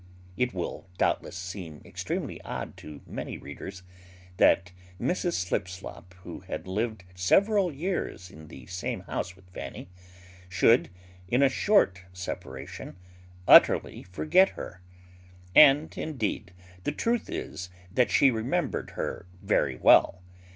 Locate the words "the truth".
16.83-17.29